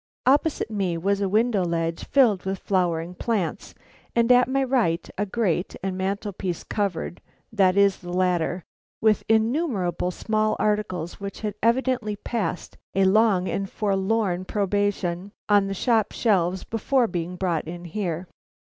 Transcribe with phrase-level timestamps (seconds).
[0.25, 3.75] Opposite me was a window ledge filled with flowering plants,
[4.15, 7.21] and at my right a grate and mantel piece covered,
[7.53, 8.63] that is the latter,
[8.99, 15.75] with innumerable small articles which had evidently passed a long and forlorn probation on the
[15.75, 18.25] shop shelves before being brought in here.